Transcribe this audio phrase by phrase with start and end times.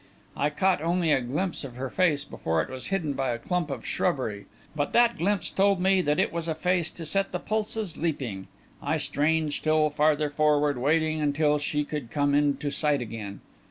[0.35, 3.69] I caught only a glimpse of her face before it was hidden by a clump
[3.69, 7.37] of shrubbery, but that glimpse told me that it was a face to set the
[7.37, 8.47] pulses leaping.
[8.81, 13.41] I strained still farther forward, waiting until she should come into sight again....